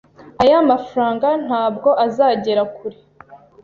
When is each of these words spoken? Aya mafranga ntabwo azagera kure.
Aya 0.43 0.57
mafranga 0.69 1.27
ntabwo 1.45 1.89
azagera 2.05 2.61
kure. 2.75 2.99